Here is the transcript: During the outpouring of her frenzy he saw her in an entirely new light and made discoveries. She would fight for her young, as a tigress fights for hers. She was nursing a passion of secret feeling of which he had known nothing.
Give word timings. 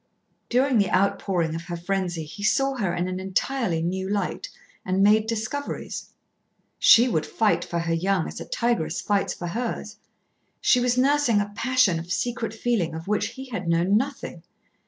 During 0.49 0.79
the 0.79 0.89
outpouring 0.89 1.53
of 1.53 1.65
her 1.65 1.77
frenzy 1.77 2.23
he 2.23 2.41
saw 2.41 2.73
her 2.77 2.91
in 2.95 3.07
an 3.07 3.19
entirely 3.19 3.83
new 3.83 4.09
light 4.09 4.49
and 4.83 5.03
made 5.03 5.27
discoveries. 5.27 6.09
She 6.79 7.07
would 7.07 7.23
fight 7.23 7.63
for 7.63 7.77
her 7.77 7.93
young, 7.93 8.27
as 8.27 8.39
a 8.41 8.45
tigress 8.45 8.99
fights 8.99 9.35
for 9.35 9.49
hers. 9.49 9.97
She 10.59 10.79
was 10.79 10.97
nursing 10.97 11.39
a 11.39 11.53
passion 11.55 11.99
of 11.99 12.11
secret 12.11 12.51
feeling 12.51 12.95
of 12.95 13.07
which 13.07 13.27
he 13.33 13.49
had 13.51 13.67
known 13.69 13.95
nothing. 13.95 14.41